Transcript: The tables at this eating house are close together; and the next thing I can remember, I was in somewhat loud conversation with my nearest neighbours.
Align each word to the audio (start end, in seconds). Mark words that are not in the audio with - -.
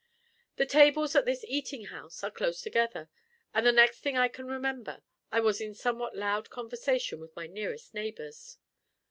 The 0.55 0.65
tables 0.65 1.15
at 1.15 1.25
this 1.25 1.43
eating 1.47 1.85
house 1.85 2.23
are 2.23 2.31
close 2.31 2.59
together; 2.61 3.07
and 3.53 3.63
the 3.63 3.71
next 3.71 3.99
thing 3.99 4.17
I 4.17 4.29
can 4.29 4.47
remember, 4.47 5.03
I 5.31 5.41
was 5.41 5.61
in 5.61 5.75
somewhat 5.75 6.15
loud 6.17 6.49
conversation 6.49 7.19
with 7.19 7.35
my 7.35 7.45
nearest 7.45 7.93
neighbours. 7.93 8.57